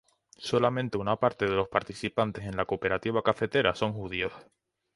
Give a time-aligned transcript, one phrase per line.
[0.39, 4.33] Solamente una parte de los participantes en la cooperativa cafetera son judíos.